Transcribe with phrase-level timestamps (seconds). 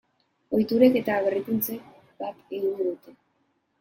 [0.59, 1.85] Ohiturek eta berrikuntzek
[2.25, 3.15] bat egingo dute.